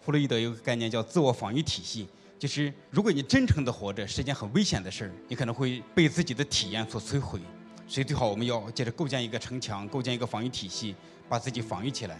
[0.00, 7.38] 弗洛伊德有个概念叫自我防御体系，就是如果你真诚的活着是一件很危险的事儿，你可能会被自己的体验所摧毁。
[7.86, 10.94] 所以最好我们要接着构建一个城墙，构建一个防御体系，
[11.28, 12.18] 把自己防御起来。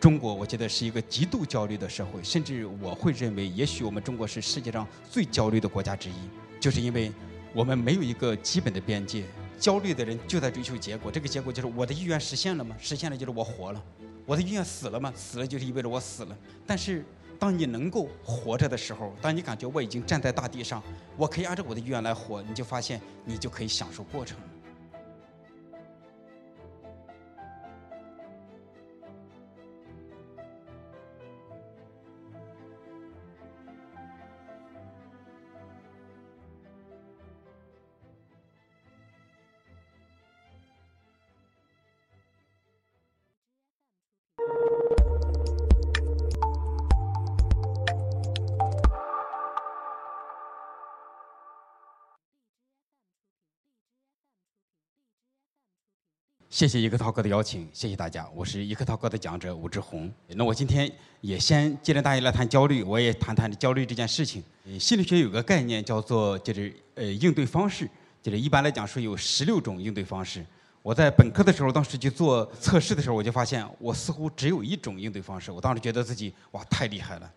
[0.00, 6.14] 中国我觉得是一个极度焦虑的社会，甚至我会认为，也许我们中国是世界上最焦虑的国家之一，
[6.58, 7.12] 就是因为
[7.54, 9.22] 我们没有一个基本的边界。
[9.60, 12.74] 焦虑的人就在追求结果，这个结果就是我的意愿实现了吗？
[12.80, 13.80] 实现了就是我活了。
[14.24, 15.12] 我的意愿死了吗？
[15.16, 16.36] 死了就是意味着我死了。
[16.66, 17.04] 但是
[17.38, 20.82] 当你能够活着的时候，当你感觉我已经站在大地上，
[21.16, 24.38] 我可以按照我的意愿来活，你就发现你就可以享受过程。
[56.52, 60.12] 谢谢一克涛哥的邀请，谢谢大家，我是一克涛哥的讲者武志红。
[60.26, 64.44] 那我今天也先接着大家来谈焦虑，我也谈谈焦虑这件事情。
[64.78, 67.88] 心理学有个概念叫做就是呃应对方式，
[68.22, 70.44] 就是一般来讲说有十六种应对方式。
[70.82, 75.50] 我在本科的时候，当时去做测试的时候，我就发现我似乎只有一种应对方式。
[75.50, 77.32] 我当时觉得自己哇太厉害了，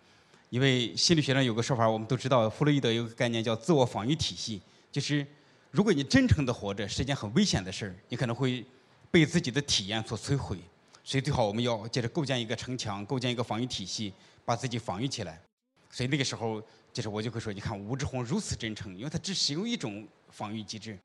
[0.49, 5.25] 因为心理学上有个说法，我们都知道，弗洛伊德有个概念叫自我防御体系，就是
[5.71, 8.65] 如果你真诚的活着是一件很危险的事儿，你可能会。
[9.15, 10.59] 被自己的体验所摧毁，
[11.01, 14.11] 所以最好我们要接着构建一个城墙，构建一个防御体系，
[14.43, 15.41] 把自己防御起来。
[15.89, 20.99] 所以那个时候，就是我就会说，你看吴志红如此真诚，因为他只使用一种防御机制。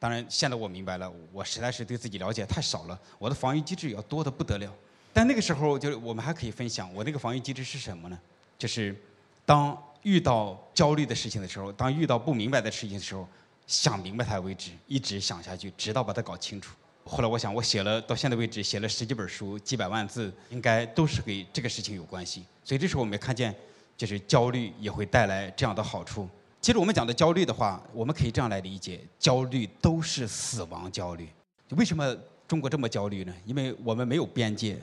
[0.00, 4.74] 当然，现在我明白了，我实在是对自己了解太少了，我的防御机制要多的不得了。
[5.12, 8.18] 但那个时候，就是我们还可以分享，我那个防御机制是什么呢？
[8.58, 8.92] 就是
[9.46, 13.24] 当遇到焦虑的事情的时候，当遇到不明白的事情的时候，
[13.68, 16.74] 想明白它为止，一直想下去，直到把它搞清楚。
[17.04, 22.44] 后来我想，我写了到现在为止写了十几本书，几百万字，应该都是跟这个事情有关系。
[22.64, 23.54] 所以这时候我们看见，
[23.96, 26.28] 就是焦虑也会带来这样的好处。
[26.60, 31.28] 其实我们讲的焦虑的话，我们可以这样来理解：焦虑都是死亡焦虑。
[31.70, 33.34] 为什么中国这么焦虑呢？
[33.44, 34.78] 因为我们没有边界。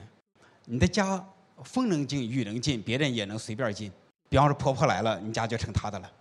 [0.66, 1.26] 你的家
[1.64, 3.90] 风能进雨能进，别人也能随便进。
[4.28, 6.12] 比方说婆婆来了，你家就成她的了。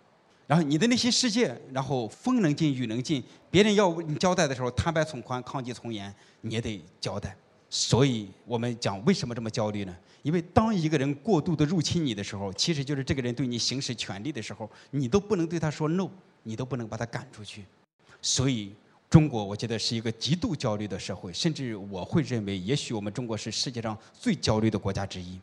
[0.48, 7.36] 然后你的内心世界，然后风能进雨能进，别人要你交代的时候，坦白从宽，抗拒从严，你也得交代。
[7.68, 9.94] 所以我们讲为什么这么焦虑呢？
[10.22, 16.08] 因为当一个人过度的入侵你的时候，其实就是这个人对你行使权力的时候，你都不能对他说 no，
[16.44, 17.62] 你都不能把他赶出去。
[18.22, 18.72] 所以
[19.10, 25.38] 中国我觉得是一个极度焦虑的社会，甚至我会认为，也许我们中国是世界上最焦虑的国家之一，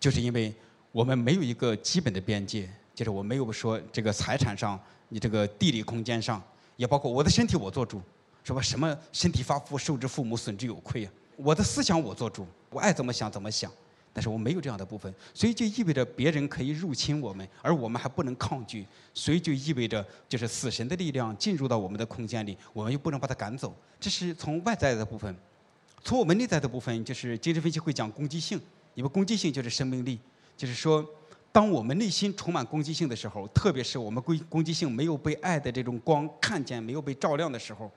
[0.00, 0.52] 就是因为
[0.90, 2.68] 我们没有一个基本的边界。
[2.98, 4.76] 就是我没有说这个财产上，
[5.08, 6.42] 你这个地理空间上，
[6.74, 8.02] 也包括我的身体我做主，
[8.42, 8.60] 是吧？
[8.60, 11.12] 什么身体发肤受之父母，损之有愧啊！
[11.36, 13.70] 我的思想我做主，我爱怎么想怎么想，
[14.12, 23.72] 但是我没有这样的部分，所以就意味着别人可以入侵我们，而我们还不能抗拒，所以就意味着就是死神的力量进入到我们的空间里，我们又不能把它赶走。
[24.00, 25.32] 这是从外在的部分，
[26.02, 28.60] 从我们内在的部分，就是精神分析会讲攻击性，
[28.96, 30.18] 因为攻击性就是生命力，
[30.56, 31.08] 就是说。
[31.58, 37.90] 当我们内心充满攻击性的时候，特别是我们攻攻击性没有被爱的这种光看见、没有被照亮的时候，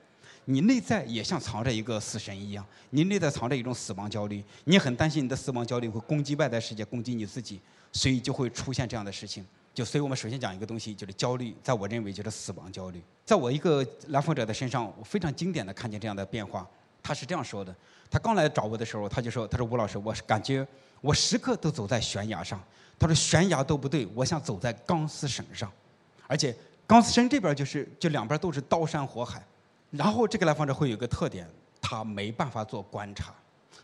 [0.45, 7.61] 你内在也像藏着一个死神一样，你内在藏着一种死亡焦虑，你很担心你的死亡焦虑会攻击外在世界、攻击你自己，
[7.91, 9.45] 所以就会出现这样的事情。
[9.75, 12.99] 就所以我们首先讲一个东西，就是焦虑，在我认为就是死亡焦虑。
[13.23, 16.67] 在我一个来访者的身上，我非常经典的看见这样的变化。
[17.03, 17.75] 他是这样说的：
[18.09, 20.67] 他刚来找我的时候，他就说：“他说吴老师，我是感觉
[20.99, 22.59] 我时刻都走在悬崖上。”
[23.01, 25.71] 他说：“悬崖都不对，我想走在钢丝绳上，
[26.27, 29.43] 而且钢丝绳这边就是就两边都是刀山火海。
[29.89, 31.49] 然后这个来访者会有一个特点，
[31.81, 33.33] 他没办法做观察，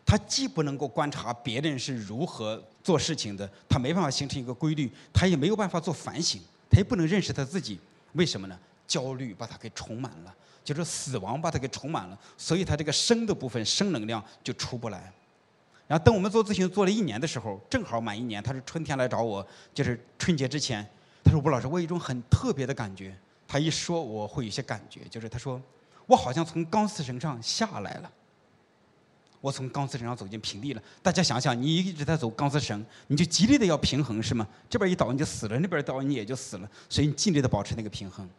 [0.06, 6.40] 他既不能够观察别人是如何做事情的，他没办法形成一个规律，他也没有办法做反省，
[6.70, 7.80] 他也不能认识他自己。
[8.14, 8.60] 为什么呢？
[8.86, 15.12] 焦虑把他给充满了，就是死亡把他给充满了，所以他这个生的部分生能量就出不来。”
[15.88, 20.86] 然后等我们做咨询做了一年的时候，正好满一年，他是春天来找我，就是春节之前，
[21.24, 23.16] 他说吴老师，我有一种很特别的感觉。
[23.48, 25.62] 他一说我会有些感觉，就是他说
[26.06, 28.12] 我好像从钢丝绳上下来了，
[29.40, 30.82] 我从钢丝绳上走进平地了。
[31.02, 34.46] 大家想想，你一直在走钢丝绳，你就极力的要平衡是吗？
[34.70, 38.30] 这边一倒你就死了，那边倒你也就死了，所以你尽力的保持那个平衡。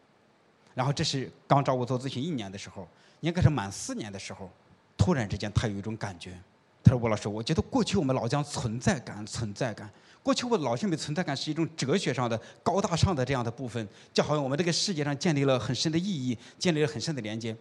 [0.75, 2.87] 然后这是刚找我做咨询一年的时候，
[3.21, 4.51] 应该是满四年的时候，
[4.99, 6.39] 突然之间他有一种感觉。
[6.89, 9.91] 他说：“吴老师，我觉得过去我们老讲存在感，存在感，
[10.23, 17.55] 过去我老认为存在感是一种哲学上的高大上的这样的部分，就好像我们这个世界上建立了很深的意义，建立了很深的连接。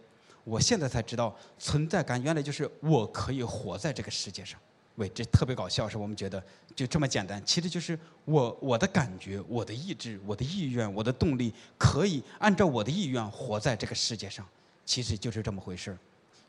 [0.44, 4.58] 我现在才知道，存在感原来就是我可以活在这个世界上。
[4.94, 6.42] 喂，这特别搞笑，是我们觉得
[6.74, 14.44] 就这么简单，其实就是我我的感觉、我的意志、我的意愿、我的动力，可以按照我的意愿活在这个世界上，
[14.86, 15.98] 其实就是这么回事儿。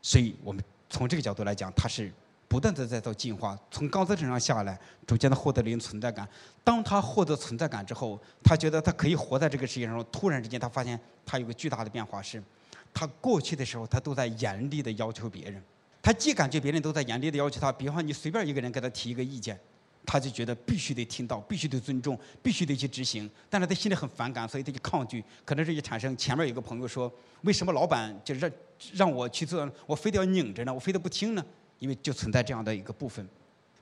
[0.00, 2.10] 所以我们从这个角度来讲，它是
[2.50, 4.76] 不断的在做进化，从高姿身上下来，
[5.06, 6.28] 逐渐的获得了一种存在感。
[6.64, 12.42] 当他获得存在感之后，他觉得他可以活在这个世界上，突然之间他发现他有个巨大的变化是，
[12.92, 15.62] 他过去的时候他都在严厉的要求别人。
[16.02, 19.56] 他既感觉别人都在严厉的要求他，比方你随便一个人给他提一个意见，
[20.04, 23.30] 他就觉得必须得听到，必须得尊重，必须得去执行。
[23.48, 25.22] 但是他心里很反感，所以他就抗拒。
[25.44, 27.12] 可能是就产生前面有个朋友说，
[27.42, 28.50] 为什么老板就让
[28.94, 30.74] 让我去做，我非得要拧着呢？
[30.74, 31.44] 我非得不听呢？
[31.80, 33.28] 因为就存在这样的一个部分。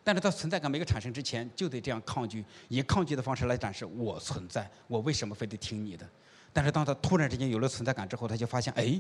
[0.03, 6.09] 但是他存在感没有产生之前，就得这样抗拒，以抗拒的方式来展示我存在，我为什么非得听你的？
[6.53, 8.99] 但是当他突然之间有了存在感之后，他就发现，哎，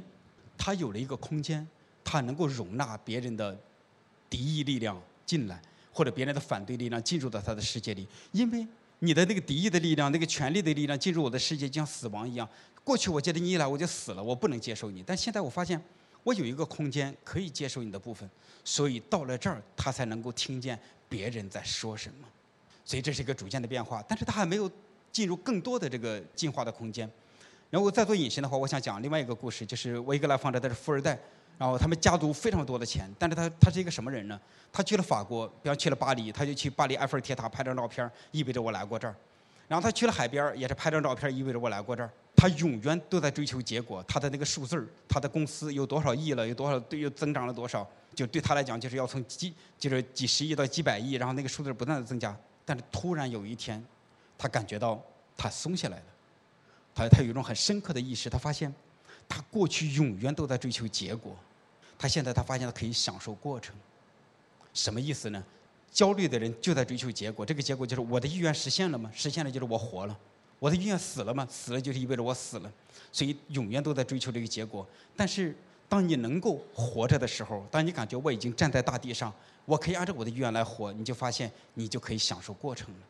[0.58, 1.66] 他有了一个空间。
[2.04, 3.54] 他能够容纳别人的
[4.30, 5.60] 敌意力量进来，
[5.92, 8.08] 或者别人的反对力量进入到他的世界里。
[8.32, 8.66] 因为
[9.00, 12.48] 你的那个敌意的力量、那个权力的力量进入我的世界，就像死亡一样。
[12.82, 15.02] 过去我觉得你一来我就死了，我不能接受你。
[15.02, 15.78] 但现在我发现，
[16.28, 18.28] 我有一个空间可以接受你的部分，
[18.62, 20.78] 所以到了这儿，他才能够听见
[21.08, 22.28] 别人在说什么。
[22.84, 24.70] 所以这是一个逐渐的变化，但是他还没有
[25.10, 27.10] 进入更多的这个进化的空间。
[27.70, 31.18] 然后再做隐身的话，我想讲另外一个故事，就是我一个来访者，他是富二代。
[31.56, 34.38] 然后他们家族非常多的钱，但是他他是一个什么人呢？
[34.70, 39.14] 他去了法国，比方去了巴黎，他就去巴黎埃菲尔铁塔拍张照片，意味着我来过这儿。
[39.66, 42.10] 然后他去了海边也是拍张照片，意味着我来过这儿。
[42.40, 52.38] 他永远都在追求结果，他的那个数字，他的公司有多少亿了，有多少对又增长了多少，就对他来讲就是要从几就是几十亿到几百亿，然后那个数字不断的增加。
[52.64, 53.84] 但是突然有一天，
[54.38, 55.02] 他感觉到
[55.36, 56.04] 他松下来了，
[56.94, 58.72] 他他有一种很深刻的意识，他发现
[59.28, 61.36] 他过去永远都在追求结果。
[61.98, 63.74] 他现在他发现他可以享受过程，
[64.72, 65.42] 什么意思呢？
[65.90, 69.10] 焦虑的人就在追求结果，这个结果就是我的意愿实现了吗？
[69.12, 70.16] 实现了就是我活了。
[70.58, 71.46] 我的意愿死了嘛？
[71.50, 72.72] 死了就是意味着我死了。
[73.12, 74.86] 所以永远都在追求这个结果。
[75.16, 75.56] 但是
[75.88, 79.32] 当你能够活着的时候，当你感觉我已经站在大地上，
[79.64, 83.00] 我可以按照我的意愿来活，你就发现你就可以享受过程了。